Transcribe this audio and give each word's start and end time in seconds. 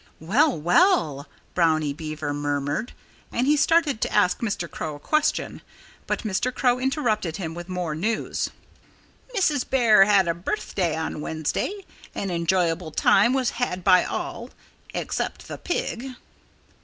"Well, 0.19 0.59
well!" 0.59 1.27
Brownie 1.53 1.93
Beaver 1.93 2.33
murmured. 2.33 2.93
And 3.31 3.45
he 3.45 3.55
started 3.55 4.01
to 4.01 4.11
ask 4.11 4.39
Mr. 4.39 4.67
Crow 4.67 4.95
a 4.95 4.99
question. 4.99 5.61
But 6.07 6.23
Mr. 6.23 6.51
Crow 6.51 6.79
interrupted 6.79 7.37
him 7.37 7.53
with 7.53 7.69
more 7.69 7.93
news. 7.93 8.49
"Mrs. 9.37 9.63
Bear 9.69 10.05
had 10.05 10.27
a 10.27 10.33
birthday 10.33 10.95
on 10.95 11.21
Wednesday. 11.21 11.85
An 12.15 12.31
enjoyable 12.31 12.89
time 12.89 13.33
was 13.33 13.51
had 13.61 13.83
by 13.83 14.03
all 14.03 14.49
except 14.95 15.47
the 15.47 15.59
pig." 15.59 16.15